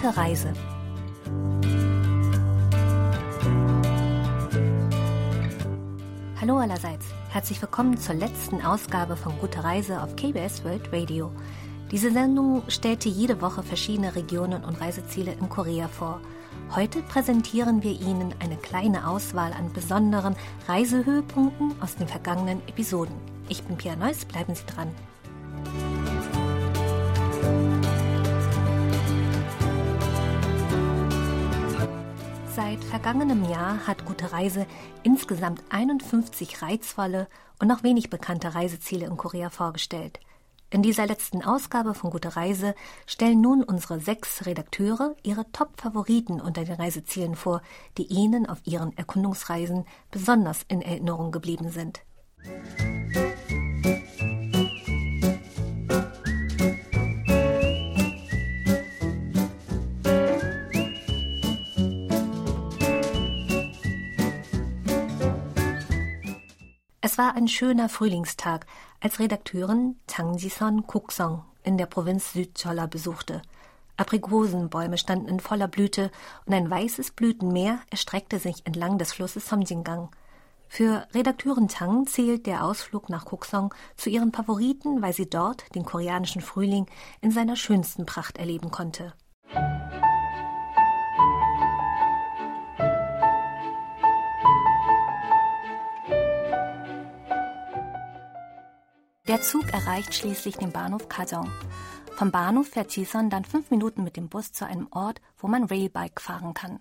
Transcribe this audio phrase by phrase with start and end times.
[0.00, 0.54] Gute Reise.
[6.40, 11.30] Hallo allerseits, herzlich willkommen zur letzten Ausgabe von Gute Reise auf KBS World Radio.
[11.90, 16.22] Diese Sendung stellte jede Woche verschiedene Regionen und Reiseziele in Korea vor.
[16.74, 20.34] Heute präsentieren wir Ihnen eine kleine Auswahl an besonderen
[20.66, 23.14] Reisehöhepunkten aus den vergangenen Episoden.
[23.50, 24.88] Ich bin Pia Neuss, bleiben Sie dran.
[32.54, 34.66] Seit vergangenem Jahr hat Gute Reise
[35.04, 37.28] insgesamt 51 reizvolle
[37.60, 40.18] und noch wenig bekannte Reiseziele in Korea vorgestellt.
[40.70, 42.74] In dieser letzten Ausgabe von Gute Reise
[43.06, 47.62] stellen nun unsere sechs Redakteure ihre Top-Favoriten unter den Reisezielen vor,
[47.98, 52.02] die ihnen auf ihren Erkundungsreisen besonders in Erinnerung geblieben sind.
[53.82, 54.39] Es
[67.20, 68.64] war ein schöner Frühlingstag,
[68.98, 73.42] als Redakteurin Tang Jison Kuksong in der Provinz Südcholla besuchte.
[73.98, 76.10] Aprikosenbäume standen in voller Blüte
[76.46, 80.08] und ein weißes Blütenmeer erstreckte sich entlang des Flusses Somjingang.
[80.66, 85.84] Für Redakteurin Tang zählt der Ausflug nach Kuksong zu ihren Favoriten, weil sie dort den
[85.84, 86.86] koreanischen Frühling
[87.20, 89.12] in seiner schönsten Pracht erleben konnte.
[99.29, 101.51] Der Zug erreicht schließlich den Bahnhof Kajong.
[102.15, 105.65] Vom Bahnhof fährt Chison dann fünf Minuten mit dem Bus zu einem Ort, wo man
[105.65, 106.79] Railbike fahren kann.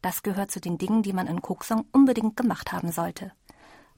[0.00, 3.32] Das gehört zu den Dingen, die man in Koksong unbedingt gemacht haben sollte.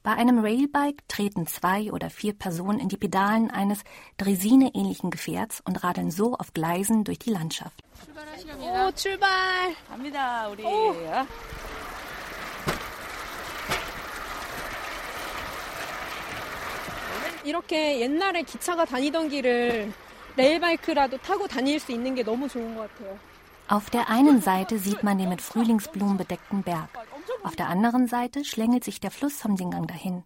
[0.02, 3.80] Bei einem Railbike treten zwei oder vier Personen in die Pedalen eines
[4.18, 7.80] Dresine-ähnlichen Gefährts und radeln so auf Gleisen durch die Landschaft.
[8.60, 9.74] Oh, 출발!
[9.88, 10.62] 갑니다, 우리.
[10.66, 10.92] Oh.
[17.44, 19.92] 이렇게 옛날에 기차가 다니던 길을
[20.36, 23.16] 레일바이크라도 타고 다닐 수 있는 게 너무 좋은 것 같아요.
[23.68, 26.88] Auf der einen Seite sieht man den mit Frühlingsblumen bedeckten Berg.
[27.44, 30.22] Auf der anderen Seite schlängelt sich der Fluss Somjingang dahin.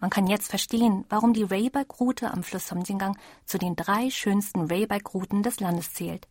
[0.00, 5.42] Man kann jetzt verstehen, warum die Railbike-Route am Fluss Somjingang zu den drei schönsten Railbike-Routen
[5.42, 6.26] des Landes zählt.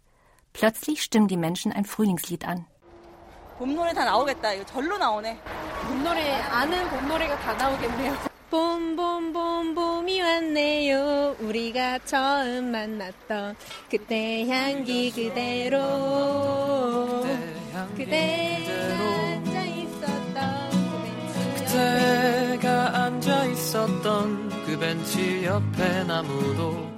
[0.54, 2.66] Plötzlich stimmen die Menschen ein Frühlingslied an.
[3.60, 4.54] 봄노래 다 나오겠다.
[4.54, 5.38] 이거 절로 나오네.
[5.86, 8.33] 봄노래 아는 봄노래가 다 나오겠네요.
[8.54, 13.56] 봄봄봄 봄이 왔네요 우리가 처음 만났던
[13.90, 15.80] 그때 향기 그대로
[17.96, 18.66] 그대
[18.96, 26.90] 앉아 있었던 그 벤치 그대가 앉아 있었던 그 벤치 옆에 나무도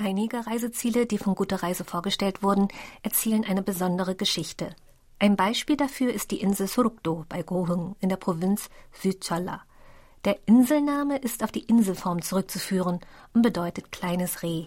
[0.00, 2.68] Einige Reiseziele, die von Gute Reise vorgestellt wurden,
[3.02, 4.74] erzählen eine besondere Geschichte.
[5.17, 9.61] Ein Beispiel dafür ist die Insel Surukdo bei Gohung in der Provinz Südcholla.
[10.25, 12.99] Der Inselname ist auf die Inselform zurückzuführen
[13.33, 14.65] und bedeutet kleines Reh.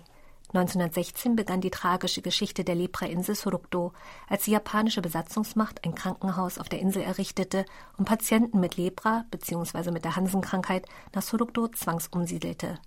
[0.54, 3.92] 1916 begann die tragische Geschichte der Leprainsel Surukdo,
[4.26, 7.66] als die japanische Besatzungsmacht ein Krankenhaus auf der Insel errichtete
[7.98, 9.91] und Patienten mit Lepra bzw.
[9.91, 12.78] mit der Hansenkrankheit nach Surukdo zwangsumsiedelte.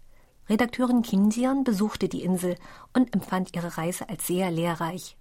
[0.49, 2.55] Redakteurin Kim Jion besuchte die Insel
[2.93, 5.15] und empfand ihre Reise als sehr lehrreich.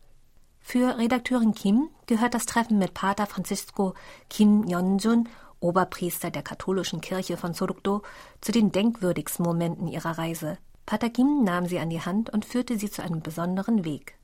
[0.59, 3.94] Für Redakteurin Kim gehört das Treffen mit Pater Francisco
[4.30, 8.02] Kim Yeonjun, Oberpriester der katholischen Kirche von Sorukdo,
[8.42, 10.58] zu den denkwürdigsten Momenten ihrer Reise.
[10.86, 14.18] Pater Kim nahm sie an die Hand und führte sie zu einem besonderen Weg.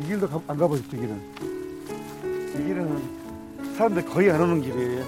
[0.00, 1.63] 이 길도 안 가보셨죠, 이 길은?
[3.74, 5.04] 이 길은 사람들 거의 안 오는 길이에요.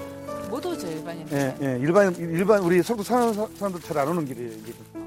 [0.49, 1.27] 못 오죠 일반인.
[1.31, 4.51] 예, 예, 일반 일반 우리 서구 사는 사람들 잘 안 오는 길이에요.
[4.51, 5.03] 이 길은.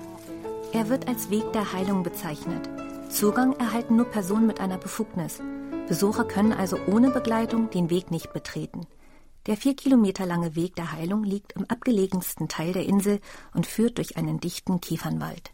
[0.72, 2.68] Er wird als Weg der Heilung bezeichnet.
[3.08, 5.40] Zugang erhalten nur Personen mit einer Befugnis.
[5.88, 8.86] Besucher können also ohne Begleitung den Weg nicht betreten.
[9.46, 13.20] Der vier Kilometer lange Weg der Heilung liegt im abgelegensten Teil der Insel
[13.54, 15.52] und führt durch einen dichten Kiefernwald.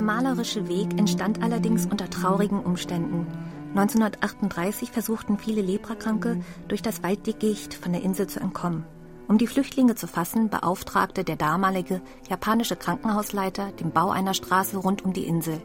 [0.00, 3.26] Der malerische Weg entstand allerdings unter traurigen Umständen.
[3.74, 8.84] 1938 versuchten viele Leprakranke, durch das Walddickicht von der Insel zu entkommen.
[9.28, 15.04] Um die Flüchtlinge zu fassen, beauftragte der damalige japanische Krankenhausleiter den Bau einer Straße rund
[15.04, 15.60] um die Insel.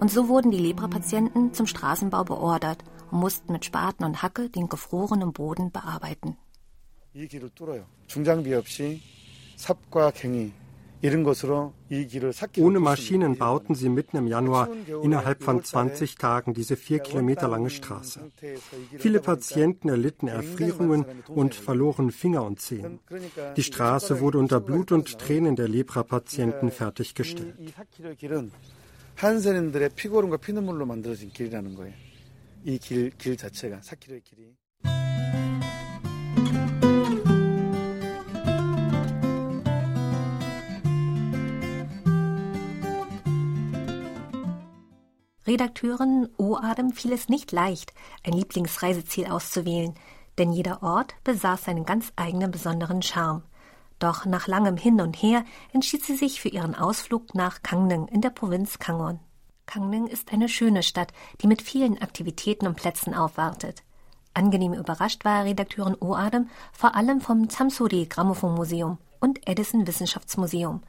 [0.00, 4.68] Und so wurden die Leprapatienten zum Straßenbau beordert und mussten mit Spaten und Hacke den
[4.68, 6.36] gefrorenen Boden bearbeiten.
[7.14, 7.84] 이 길을 뚫어요.
[8.06, 9.02] 중장비 없이
[9.56, 10.52] 삽과 갱이
[12.58, 14.68] ohne Maschinen bauten sie mitten im Januar
[15.02, 18.30] innerhalb von 20 Tagen diese vier Kilometer lange Straße.
[18.98, 23.00] Viele Patienten erlitten Erfrierungen und verloren Finger und Zehen.
[23.56, 27.56] Die Straße wurde unter Blut und Tränen der Lepra-Patienten fertiggestellt.
[29.16, 31.94] 한센인들의 피고름과 피눈물로 만들어진 길이라는 거예요.
[32.64, 34.56] 이길 길 자체가 4km의 길이.
[45.47, 47.93] Redakteurin O-Adem fiel es nicht leicht,
[48.25, 49.95] ein Lieblingsreiseziel auszuwählen,
[50.37, 53.43] denn jeder Ort besaß seinen ganz eigenen besonderen Charme.
[53.97, 58.19] Doch nach langem Hin und Her entschied sie sich für ihren Ausflug nach Kangning in
[58.19, 59.19] der Provinz Kangon.
[59.65, 63.83] Kangning ist eine schöne Stadt, die mit vielen Aktivitäten und Plätzen aufwartet.
[64.33, 70.81] Angenehm überrascht war Redakteurin O-Adem vor allem vom Chamsuri Grammophon Museum und Edison Wissenschaftsmuseum.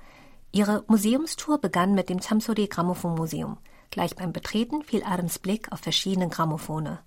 [0.50, 3.56] Ihre Museumstour begann mit dem Chamsuri Grammophon Museum.
[3.90, 6.99] Gleich beim Betreten fiel Adams Blick auf verschiedene Grammophone.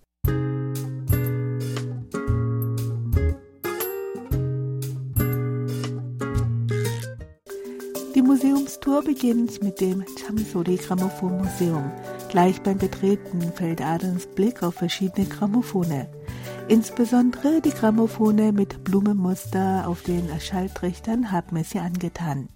[8.14, 11.92] Die Museumstour beginnt mit dem Chamsori Grammophon Museum.
[12.30, 16.08] Gleich beim Betreten fällt Adams Blick auf verschiedene Grammophone.
[16.68, 22.50] Insbesondere die Grammophone mit Blumenmuster auf den Schalltrichtern haben es ihr angetan.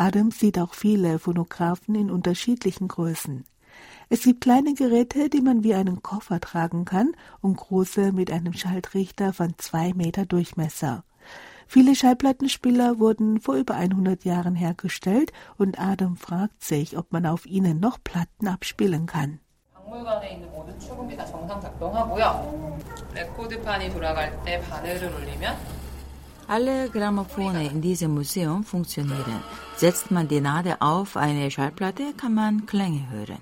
[0.00, 3.44] Adams sieht auch viele Phonographen in unterschiedlichen Größen.
[4.08, 7.12] Es gibt kleine Geräte, die man wie einen Koffer tragen kann,
[7.42, 11.04] und große mit einem Schalltrichter von zwei Meter Durchmesser.
[11.66, 17.44] Viele Schallplattenspieler wurden vor über 100 Jahren hergestellt und Adam fragt sich, ob man auf
[17.44, 19.38] ihnen noch Platten abspielen kann.
[26.50, 29.40] Alle Grammophone in diesem Museum funktionieren.
[29.76, 33.38] Setzt man die Nadel auf eine Schallplatte, kann man Klänge hören.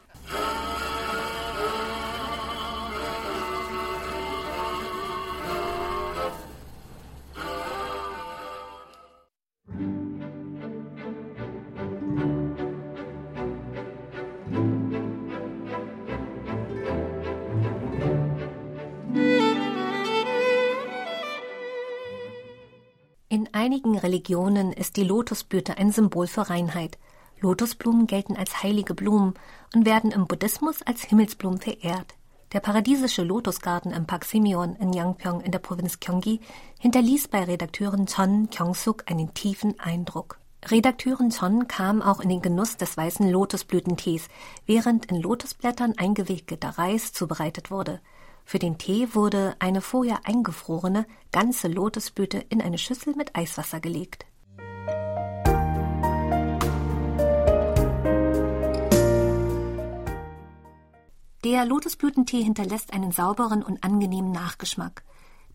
[23.69, 26.97] Einigen Religionen ist die Lotusblüte ein Symbol für Reinheit.
[27.39, 29.35] Lotusblumen gelten als heilige Blumen
[29.75, 32.15] und werden im Buddhismus als Himmelsblumen verehrt.
[32.55, 36.41] Der paradiesische Lotusgarten im Park Simeon in Yangpyeong in der Provinz Gyeonggi
[36.81, 40.39] hinterließ bei Redakteurin Chon Kyung-suk einen tiefen Eindruck.
[40.65, 44.29] Redakteurin Chon kam auch in den Genuss des weißen Lotusblütentees,
[44.65, 48.01] während in Lotusblättern eingewickelter Reis zubereitet wurde.
[48.49, 54.25] Für den Tee wurde eine vorher eingefrorene, ganze Lotusblüte in eine Schüssel mit Eiswasser gelegt.
[61.45, 65.05] Der Lotusblütentee hinterlässt einen sauberen und angenehmen Nachgeschmack.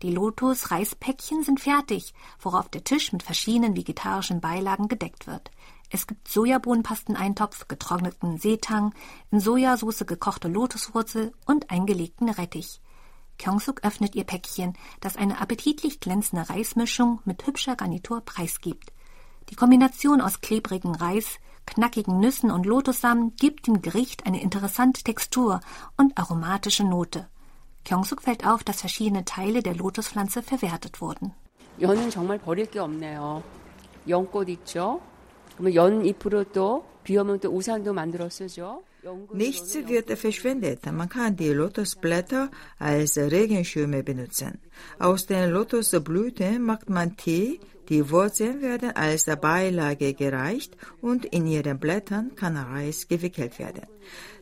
[0.04, 5.50] Die Lotus-Reispäckchen sind fertig, worauf der Tisch mit verschiedenen vegetarischen Beilagen gedeckt wird.
[5.90, 8.94] Es gibt Sojabohnenpasteneintopf, getrockneten Seetang,
[9.32, 12.82] in Sojasauce gekochte Lotuswurzel und eingelegten Rettich.
[13.40, 18.92] Kyongsuk öffnet ihr Päckchen, das eine appetitlich glänzende Reismischung mit hübscher Garnitur preisgibt.
[19.52, 25.62] Die Kombination aus klebrigen Reis, knackigen Nüssen und Lotussamen gibt dem Gericht eine interessante Textur
[25.96, 27.30] und aromatische Note.
[27.85, 31.33] Kyongsuk fällt auf, dass verschiedene Teile der Lotuspflanze verwertet wurden.
[31.81, 33.43] 연은 정말 버릴 게 없네요.
[34.09, 35.01] 연꽃 있죠?
[35.57, 38.83] 그러면 연 잎으로 또 비오면 또 우산도 만들어 쓰죠.
[39.33, 40.85] Nichts wird verschwendet.
[40.87, 44.59] Man kann die Lotusblätter als Regenschirme benutzen.
[44.99, 47.61] Aus den Lotusblüten macht man Tee.
[47.89, 53.87] Die Wurzeln werden als Beilage gereicht und in ihren Blättern kann Reis gewickelt werden.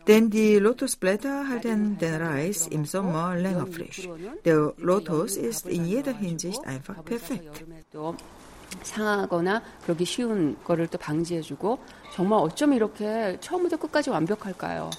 [0.07, 4.09] Denn die Lotusblätter halten den Reis im Sommer länger frisch.
[4.45, 7.65] Der Lotus ist in jeder Hinsicht einfach perfekt.
[8.83, 11.77] 상하거나 그러기 쉬운 거를 또 방지해주고
[12.13, 14.89] 정말 어쩜 이렇게 처음부터 끝까지 완벽할까요?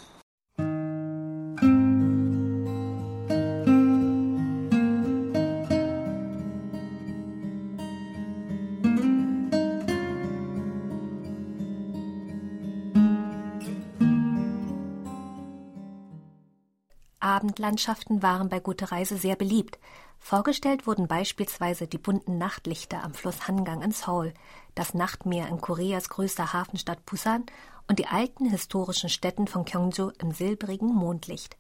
[17.53, 19.79] Abendlandschaften waren bei Gute Reise sehr beliebt.
[20.19, 24.33] Vorgestellt wurden beispielsweise die bunten Nachtlichter am Fluss Hangang in Seoul,
[24.75, 27.45] das Nachtmeer in Koreas größter Hafenstadt Busan
[27.89, 31.59] und die alten historischen Städten von Gyeongju im silbrigen Mondlicht.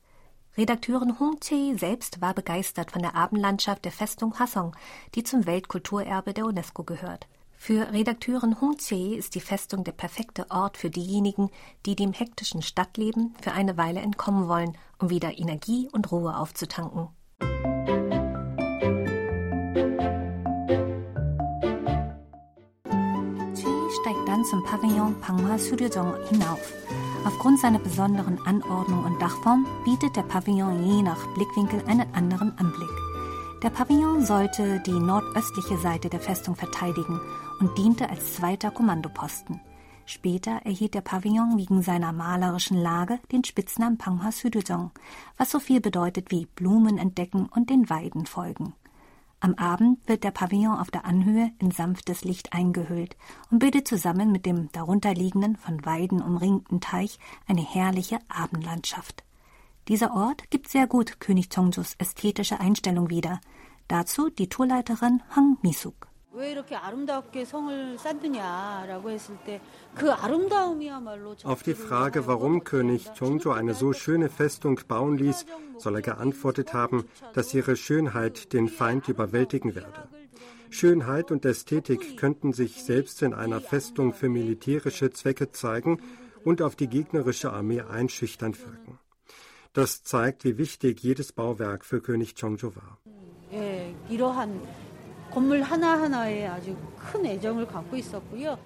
[0.57, 4.75] Redakteurin Hong Chae selbst war begeistert von der Abendlandschaft der Festung Hassong,
[5.15, 7.29] die zum Weltkulturerbe der UNESCO gehört.
[7.65, 11.49] Für Redakteurin Hung Tse ist die Festung der perfekte Ort für diejenigen,
[11.87, 17.07] die dem hektischen Stadtleben für eine Weile entkommen wollen, um wieder Energie und Ruhe aufzutanken.
[23.55, 26.73] Chi steigt dann zum Pavillon Panghua Suryojong hinauf.
[27.25, 32.91] Aufgrund seiner besonderen Anordnung und Dachform bietet der Pavillon je nach Blickwinkel einen anderen Anblick.
[33.63, 37.21] Der Pavillon sollte die nordöstliche Seite der Festung verteidigen
[37.63, 39.61] und diente als zweiter Kommandoposten.
[40.05, 44.91] Später erhielt der Pavillon wegen seiner malerischen Lage den Spitznamen Panghwa Sudojong,
[45.37, 48.75] was so viel bedeutet wie Blumen entdecken und den Weiden folgen.
[49.39, 53.17] Am Abend wird der Pavillon auf der Anhöhe in sanftes Licht eingehüllt
[53.53, 59.23] und bildet zusammen mit dem darunterliegenden, von Weiden umringten Teich eine herrliche Abendlandschaft.
[59.87, 63.41] Dieser Ort gibt sehr gut König Chongjus ästhetische Einstellung wider.
[63.87, 66.12] Dazu die Tourleiterin Hang Misuk.
[71.45, 75.45] Auf die Frage, warum König Chongjo eine so schöne Festung bauen ließ,
[75.77, 80.09] soll er geantwortet haben, dass ihre Schönheit den Feind überwältigen werde.
[80.71, 86.01] Schönheit und Ästhetik könnten sich selbst in einer Festung für militärische Zwecke zeigen
[86.45, 88.99] und auf die gegnerische Armee einschüchternd wirken.
[89.75, 92.99] Das zeigt, wie wichtig jedes Bauwerk für König Chongjo war.
[95.32, 98.58] 건물 하나하나에 아주 큰 애정을 갖고 있었고요.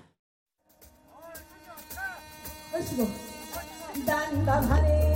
[4.06, 5.12] 난감하네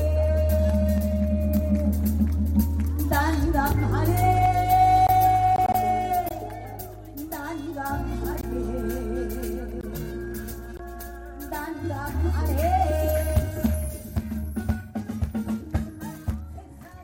[3.10, 4.46] 난감하네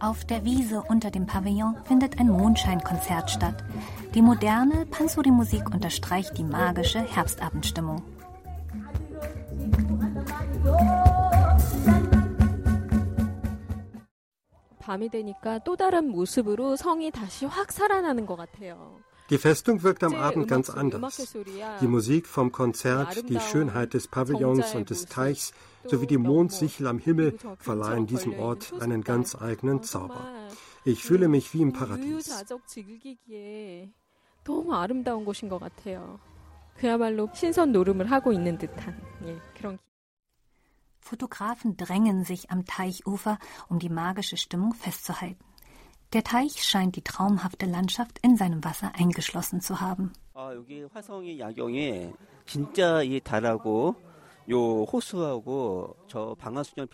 [0.02, 3.64] Auf der Wiese unter dem Pavillon findet ein Mondscheinkonzert statt.
[4.17, 8.03] Die moderne Pansori-Musik unterstreicht die magische Herbstabendstimmung.
[19.29, 21.37] Die Festung wirkt am Abend ganz anders.
[21.83, 25.53] Die Musik vom Konzert, die Schönheit des Pavillons und des Teichs
[25.85, 30.27] sowie die Mondsichel am Himmel verleihen diesem Ort einen ganz eigenen Zauber.
[30.87, 32.31] Ich fühle mich wie im Paradies.
[34.46, 36.20] 너무 아름다운 곳인 것 같아요.
[36.76, 39.78] 그야말로 신선 노름을 하고 있는 듯한 예, 그런.
[41.02, 43.38] Fotografen drängen sich am Teichufer,
[43.70, 45.44] um die magische Stimmung festzuhalten.
[46.14, 50.12] Der Teich scheint die traumhafte Landschaft in seinem Wasser eingeschlossen zu haben.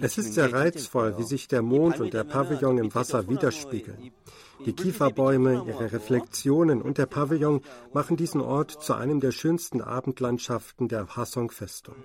[0.01, 4.13] es ist sehr reizvoll, wie sich der Mond und der Pavillon im Wasser widerspiegeln.
[4.65, 7.61] Die Kieferbäume, ihre Reflexionen und der Pavillon
[7.93, 11.97] machen diesen Ort zu einem der schönsten Abendlandschaften der Hasong-Festung.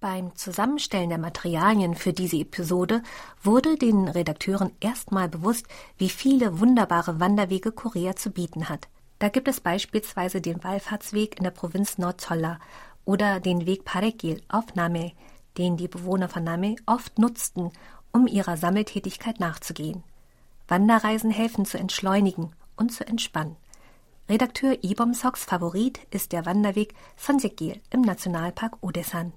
[0.00, 3.02] Beim Zusammenstellen der Materialien für diese Episode
[3.42, 5.66] wurde den Redakteuren erstmal bewusst,
[5.98, 8.88] wie viele wunderbare Wanderwege Korea zu bieten hat.
[9.18, 12.58] Da gibt es beispielsweise den Wallfahrtsweg in der Provinz Nordcholla
[13.04, 15.12] oder den Weg Parekil auf Name,
[15.58, 17.70] den die Bewohner von Name oft nutzten,
[18.10, 20.02] um ihrer Sammeltätigkeit nachzugehen.
[20.66, 23.56] Wanderreisen helfen zu entschleunigen und zu entspannen.
[24.30, 29.34] Redakteur Ibom Soks Favorit ist der Wanderweg Sonsekil im Nationalpark Odesan.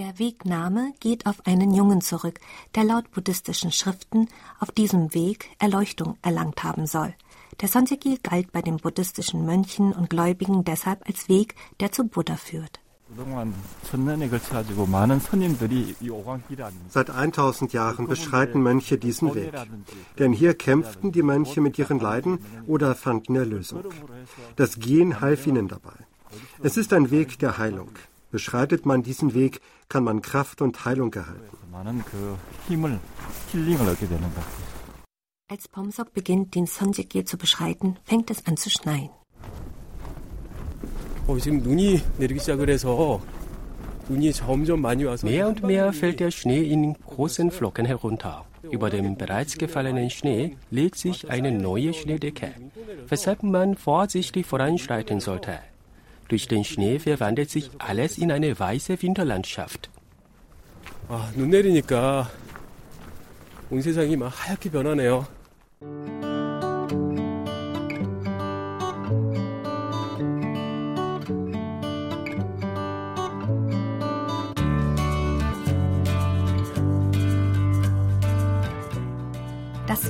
[0.00, 2.40] Der Wegname geht auf einen Jungen zurück,
[2.74, 4.28] der laut buddhistischen Schriften
[4.58, 7.12] auf diesem Weg Erleuchtung erlangt haben soll.
[7.60, 12.36] Der Sonseki galt bei den buddhistischen Mönchen und Gläubigen deshalb als Weg, der zu Buddha
[12.36, 12.80] führt.
[16.88, 19.52] Seit 1000 Jahren beschreiten Mönche diesen Weg.
[20.18, 23.84] Denn hier kämpften die Mönche mit ihren Leiden oder fanden Erlösung.
[24.56, 25.92] Das Gehen half ihnen dabei.
[26.62, 27.90] Es ist ein Weg der Heilung.
[28.30, 31.56] Beschreitet man diesen Weg, kann man Kraft und Heilung erhalten.
[35.48, 39.10] Als Pomsok beginnt, den Sonjekye zu beschreiten, fängt es an zu schneien.
[45.22, 48.46] Mehr und mehr fällt der Schnee in großen Flocken herunter.
[48.62, 52.52] Über dem bereits gefallenen Schnee legt sich eine neue Schneedecke,
[53.08, 55.58] weshalb man vorsichtig voranschreiten sollte.
[56.29, 59.89] Durch den Schnee verwandelt sich alles in eine weiße Winterlandschaft.
[61.07, 62.29] 아, 눈 내리니까
[63.69, 65.27] 온 세상이 막 하얗게 변하네요.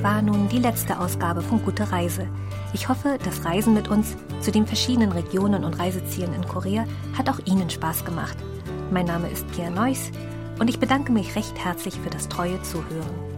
[0.01, 2.27] Das war nun die letzte Ausgabe von Gute Reise.
[2.73, 7.29] Ich hoffe, das Reisen mit uns zu den verschiedenen Regionen und Reisezielen in Korea hat
[7.29, 8.35] auch Ihnen Spaß gemacht.
[8.89, 10.09] Mein Name ist Pia Neuss
[10.57, 13.30] und ich bedanke mich recht herzlich für das treue Zuhören.